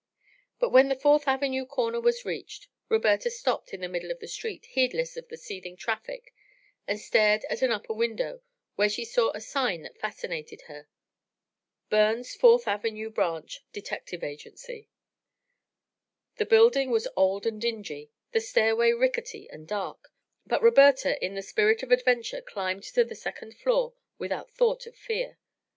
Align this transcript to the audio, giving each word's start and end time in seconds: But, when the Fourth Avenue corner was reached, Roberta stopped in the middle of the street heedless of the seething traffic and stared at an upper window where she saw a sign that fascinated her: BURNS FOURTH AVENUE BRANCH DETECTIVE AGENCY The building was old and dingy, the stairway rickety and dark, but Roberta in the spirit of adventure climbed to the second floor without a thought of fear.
But, 0.57 0.71
when 0.71 0.89
the 0.89 0.95
Fourth 0.95 1.27
Avenue 1.27 1.63
corner 1.63 2.01
was 2.01 2.25
reached, 2.25 2.67
Roberta 2.89 3.29
stopped 3.29 3.71
in 3.71 3.81
the 3.81 3.87
middle 3.87 4.09
of 4.09 4.17
the 4.17 4.27
street 4.27 4.65
heedless 4.65 5.15
of 5.15 5.27
the 5.27 5.37
seething 5.37 5.77
traffic 5.77 6.33
and 6.87 6.99
stared 6.99 7.45
at 7.51 7.61
an 7.61 7.71
upper 7.71 7.93
window 7.93 8.41
where 8.77 8.89
she 8.89 9.05
saw 9.05 9.29
a 9.29 9.39
sign 9.39 9.83
that 9.83 9.99
fascinated 9.99 10.61
her: 10.63 10.87
BURNS 11.91 12.33
FOURTH 12.33 12.67
AVENUE 12.67 13.11
BRANCH 13.11 13.63
DETECTIVE 13.73 14.23
AGENCY 14.23 14.89
The 16.37 16.45
building 16.47 16.89
was 16.89 17.07
old 17.15 17.45
and 17.45 17.61
dingy, 17.61 18.09
the 18.31 18.41
stairway 18.41 18.93
rickety 18.93 19.47
and 19.51 19.67
dark, 19.67 20.11
but 20.47 20.63
Roberta 20.63 21.23
in 21.23 21.35
the 21.35 21.43
spirit 21.43 21.83
of 21.83 21.91
adventure 21.91 22.41
climbed 22.41 22.81
to 22.85 23.03
the 23.03 23.13
second 23.13 23.55
floor 23.55 23.93
without 24.17 24.49
a 24.49 24.53
thought 24.53 24.87
of 24.87 24.95
fear. 24.95 25.37